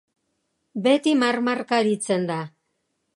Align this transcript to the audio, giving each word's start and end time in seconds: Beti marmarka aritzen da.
Beti 0.87 1.13
marmarka 1.23 1.77
aritzen 1.81 2.27
da. 2.31 2.39